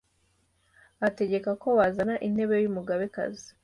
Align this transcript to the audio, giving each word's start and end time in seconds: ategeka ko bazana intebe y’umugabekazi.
ategeka 1.07 1.49
ko 1.61 1.67
bazana 1.77 2.15
intebe 2.27 2.55
y’umugabekazi. 2.63 3.47